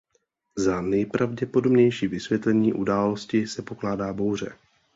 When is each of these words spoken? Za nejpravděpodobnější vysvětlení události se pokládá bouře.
Za 0.57 0.81
nejpravděpodobnější 0.81 2.07
vysvětlení 2.07 2.73
události 2.73 3.47
se 3.47 3.61
pokládá 3.61 4.13
bouře. 4.13 4.57